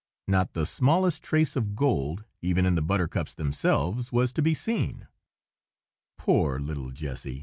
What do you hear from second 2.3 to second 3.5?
even in the buttercups